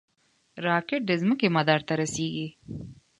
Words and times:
راکټ 0.65 1.01
د 1.05 1.11
ځمکې 1.21 1.47
مدار 1.55 1.81
ته 1.87 1.93
رسېږي 2.01 2.47